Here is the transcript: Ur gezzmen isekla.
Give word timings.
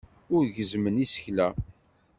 Ur 0.35 0.43
gezzmen 0.55 0.97
isekla. 1.05 1.47